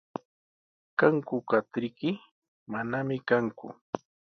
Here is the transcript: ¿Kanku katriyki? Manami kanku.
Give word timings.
¿Kanku 0.99 1.35
katriyki? 1.49 2.09
Manami 2.71 3.17
kanku. 3.27 3.67